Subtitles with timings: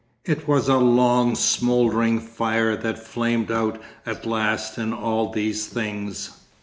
[0.25, 6.39] It was a long smouldering fire that flamed out at last in all these things.